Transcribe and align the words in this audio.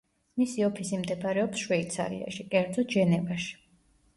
მისი 0.41 0.63
ოფისი 0.67 0.99
მდებარეობს 1.01 1.61
შვეიცარიაში, 1.65 2.47
კერძოდ 2.55 2.91
ჟენევაში. 2.97 3.55